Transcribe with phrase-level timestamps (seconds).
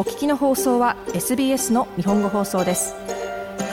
[0.00, 2.94] お聞きの放送は SBS の日本語放送です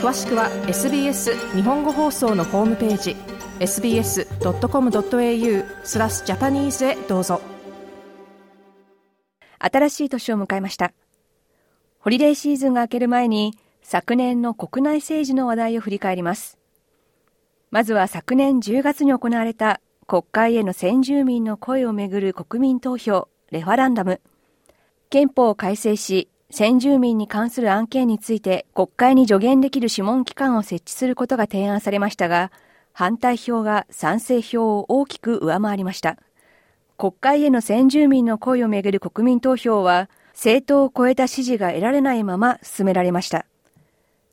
[0.02, 3.16] 詳しくは SBS 日本語放送のホームページ
[3.60, 7.40] sbs.com.au スラスジャパニーズへどうぞ
[9.58, 10.92] 新しい年を迎えました
[11.98, 16.58] ホリデーシーズンが明ける前に昨年の国内政治の話題を振り返ります
[17.70, 24.20] まずは昨年10月に行われた国会への先住民の声をめぐる国民投票レファランダム
[25.10, 32.50] 憲法を改正し、先住民に関する案件について国会に助言できる諮問機関を設置することが提案されましたが、
[32.92, 36.16] 反対票が賛成票を大きく上回りました。
[36.98, 43.46] 国会への先住民の声をめぐる国民投票は、政党を超えた支持が得られないまま進められました。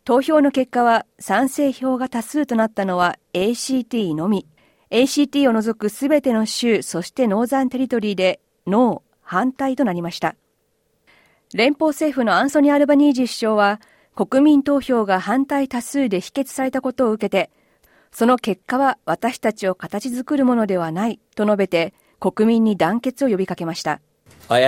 [0.03, 4.45] 投票の結果は賛成票が多数となったのは ACT のみ。
[4.91, 10.35] ACT を除くすべての州、そしてノーザンテリトリーでノー、反対となりました。
[11.55, 13.79] 連邦政府のアンソニー・アルバニージ首相は、
[14.13, 17.49] 国民投票が反対多数で否決されたことを受けて、
[18.11, 24.01] その結果は私たちを形作るものではないと述べて、国民に団結を呼びかけました。
[24.49, 24.67] 国民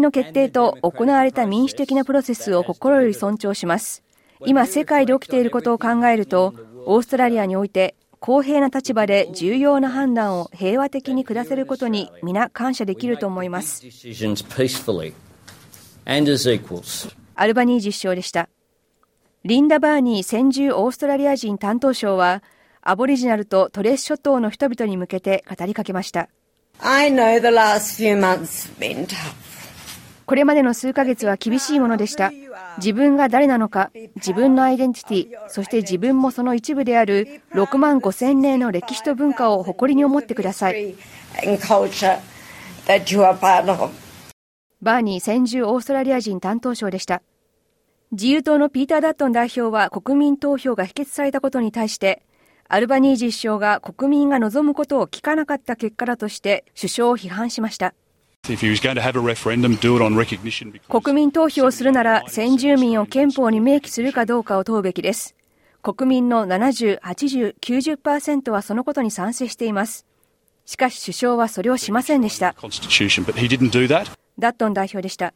[0.00, 4.02] の決定と行われた民主的なプロセスを心より尊重します。
[4.46, 6.54] 今、世界で起きていることを考えると、
[6.86, 13.84] オーストラリアにおいて公平な立場で重要な判断を平和的に下せることに皆感謝できると思います。
[17.38, 18.48] アルバニー実証でした。
[19.44, 22.42] リンダ・バーニー先住オーストラリア人担当相は、
[22.82, 26.28] アボリジナルとトレス諸島の人々に向けて語りかけました。
[26.80, 29.45] I know the last few months been tough.
[30.26, 32.32] これまでの数ヶ月は厳しいものでした。
[32.78, 40.96] 自分が誰なのか、自分のアイデンティティ、そして自分もその一部である6万5千年の歴史と文化を誇りに思ってください。
[44.82, 47.22] バーニー先住オーストラリア人担当相でした。
[48.10, 52.22] 自由党のピーター・ダットン代表は国民投票が否決されたことに対して、
[52.68, 57.94] アルバニージー首相が国民が望むことを聞かなかった結果だとして首相を批判しました。
[60.88, 65.34] 国民投票するなら先住民を憲法に明記するかどうかを問うべきです。
[65.82, 70.06] 国民の70、80、90%はそのことに賛成しています。
[70.64, 72.54] しかし首相はそれをしませんでした。
[72.54, 75.34] ダットン代表でした。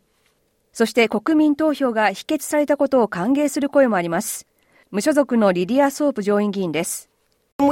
[0.72, 4.47] そして国民投票が否決されたことを歓迎する声もあります。
[4.92, 7.09] 無所属のリディア・ソープ上院議員です。
[7.59, 7.62] こ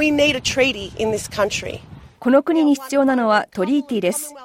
[2.31, 4.35] の国に必要なのはトリーティーです。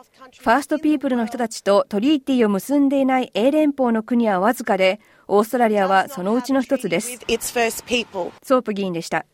[0.41, 7.17] ファーストピープルの人たちとトリーティーを結んでいない英連邦の国はわずかで、オーストラリアはそのうちの一つです。
[7.19, 9.27] ソープ議員でした。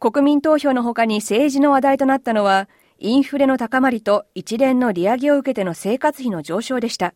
[0.00, 2.68] 国民投票のほかに政治の話題となったのは、
[2.98, 7.14] インフレの高まりと一連の利上げを受けての生活費の上昇でした。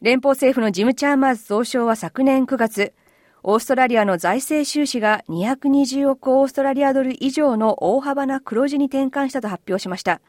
[0.00, 2.94] 連邦政府のジム・チャーマーズ総相は昨年9月、
[3.42, 10.20] オーストラリアの財政収支が220億オーストラリアドル以上の大幅な黒字に転換したと発表しました。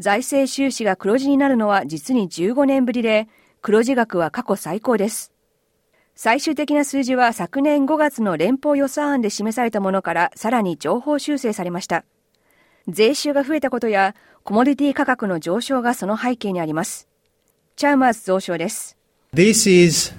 [0.00, 3.28] 財政収支が黒字になるのは実に15年ぶりで、
[3.62, 5.32] 黒字額は過去最高です。
[6.16, 12.04] 最終的な数字は昨年5月の連邦予算案で示されたものからさらに情報修正されました。
[12.88, 17.06] 税収が増えたことや、コモディティ価格の上昇がその背景にあります。
[17.76, 18.96] チャーマーズ増相です。
[19.34, 20.14] This is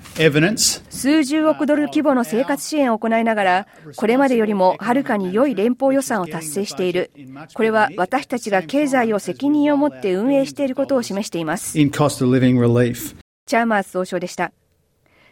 [0.90, 7.12] 数十億ドル規模の生活支援を行いながら、これまでよりもはるかに良い連邦予算を達成している、
[7.54, 11.74] これは私たちが経済を責任を持って運営していることを示しています。
[11.74, 14.52] チャーマーズ総相でした。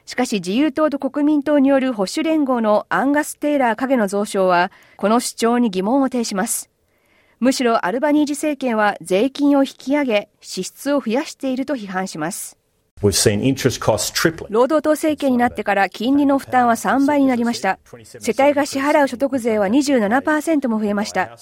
[0.06, 6.70] しかし自由党と国民党による保守連合のアンガス・テイラー影の増床は、この主張に疑問を呈します。
[7.40, 12.59] むしろアルバニージ政権は税金を引き上げ、支出を増やしていると批判します。
[13.02, 13.12] 労
[14.68, 17.80] 働党政権になってから金利の負担は3倍になりました。
[18.20, 21.38] 世帯が支払う所得税は27%も増えました。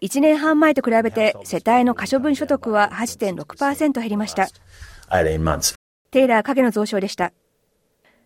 [0.00, 4.48] 1年半前と比べて世帯の可処分所得は8.6%減りました。
[6.10, 7.32] テイラー影の増床でした。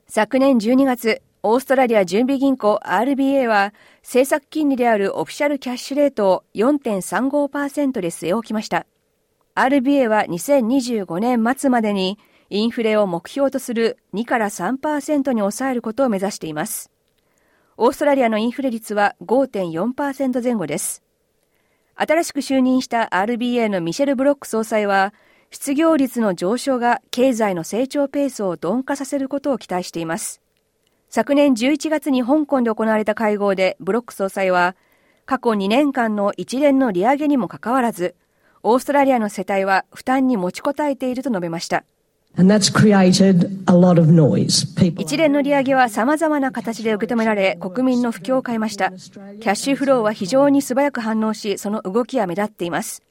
[0.08, 8.86] 昨年12月、オーストラリア準備銀行 RBA は政策金利であるオフィシャルキャッシュレートを4.35%で据え置きました。
[9.54, 12.18] RBA は2025年末までに
[12.50, 16.90] インフレを目標とする2から3%に抑えることを目指しています。
[17.76, 21.02] オーストラリアのインフレ率は5.4%前後です。
[21.96, 25.14] 新しく就任した RBA のミシェル・ブロック総裁は、
[25.50, 30.40] 失業率の上昇が経済の成長ペースを鈍化させることを期待しています。
[31.08, 34.74] 昨年11月に香港で行われた会合でブロック総裁は、
[35.26, 38.16] 過去2年間の一連の利上げにもかかわらず、
[38.64, 41.84] オーストラリアの世帯は負担に持ちこたえていると述べました。
[42.36, 42.48] 一連
[45.32, 48.88] の利上げは様々な形で受け止められ、国民の不況を変えました。
[48.90, 53.04] キャッシュフローは非常に素早く反応し、その動きは目立っています。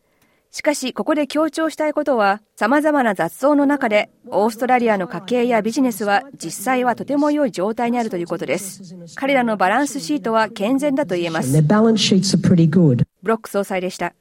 [0.52, 8.94] しかし、ここで強調したいことは、様々な雑草の中で、オーストラリアの家計やビジネスは、実際はとても良い状態にあるということです。
[9.16, 11.62] 彼らのバランスシートは健全だと言えます。
[11.62, 13.06] ブロッ
[13.42, 14.14] ク総裁でした。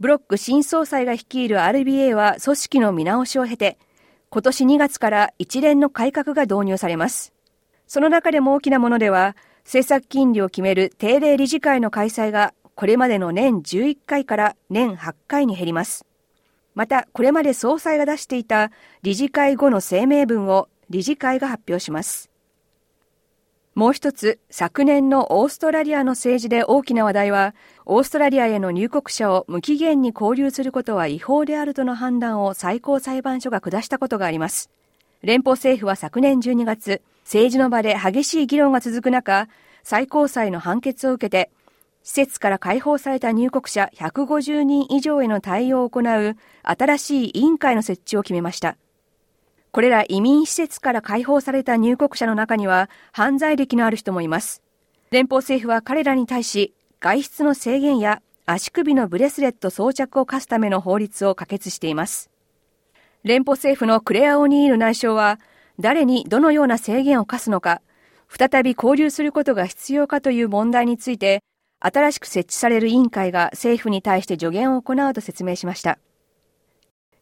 [0.00, 3.78] ブロック新総裁が率いる RBA は、組織の見直しを経て、
[4.30, 7.32] 今年2月から一連の改革が導入されます。
[7.86, 16.04] その中でも大きなものでは、政策金利を決める定例理事会の開催がこれまでの年11回から年8回に減ります。
[16.74, 18.70] また、これまで総裁が出していた
[19.02, 22.27] 理事会後の声明文を理事会が発表します。
[23.78, 27.54] もう一つ、昨年のオーストラリアの政治で大きな話題は、
[27.86, 34.68] オーストラリアへの入国者を無期限に拘留することは違法であるとの判断を最高裁判所が下したことがあります。
[35.22, 39.46] 連邦政府は昨年12月、政治の場で激しい議論が続く中、
[39.84, 41.48] 最高裁の判決を受けて、
[42.02, 48.76] 施設から解放された入国者150人以上への対応を行う新しい委員会の設置を決めました。
[49.72, 54.62] これら移民施設から解放された入国者の中には犯罪歴のある人もいます。
[55.10, 62.30] 連邦政府は彼らに対し外出の制限や足首のブレスレット装着を課すための法律を可決しています。
[63.24, 65.38] 連邦政府のクレア・オニール内相は
[65.80, 67.82] 誰にどのような制限を課すのか、
[68.30, 71.42] 再び交流することが必要かという問題について
[71.80, 75.98] 新しく設置される委員会が政府に対して助言を行うと説明しました。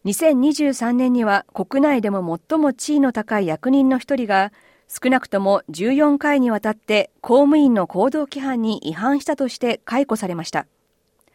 [0.07, 4.51] 2023年には国内でも最も地位の高い役人の一人が、
[4.87, 10.65] 少なくとも14回にわたって公務員の行動規範に違反したとして解雇されました。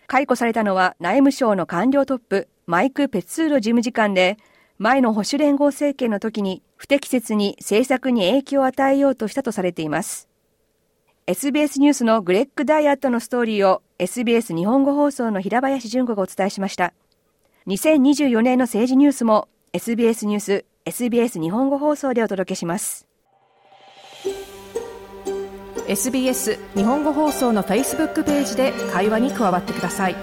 [0.07, 4.39] 解雇されたのは内務省の官僚トップ、マイク・ペツーロ事務次官で、
[4.79, 10.31] 前の保守連合政権の時に不適切に政策に影響を与えようとしたとされています。
[11.27, 16.95] SBS ニュースのグレッグ・ダイアットのストーリーを SBS 日本語放送の平林純子がお伝えしました。
[17.67, 23.07] 2024年の政治ニュースも SBS ニュース SBS 日本語放送でお届けします
[25.87, 30.15] SBS 日本語放送の Facebook ページで会話に加わってください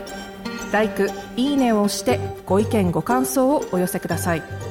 [0.72, 0.90] l i
[1.38, 4.69] いいねを押してご意見ご感想をお寄せください